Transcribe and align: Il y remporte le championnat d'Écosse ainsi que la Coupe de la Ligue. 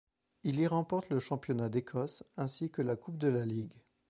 Il 0.41 0.59
y 0.59 0.65
remporte 0.65 1.09
le 1.11 1.19
championnat 1.19 1.69
d'Écosse 1.69 2.23
ainsi 2.35 2.71
que 2.71 2.81
la 2.81 2.95
Coupe 2.95 3.19
de 3.19 3.27
la 3.27 3.45
Ligue. 3.45 3.83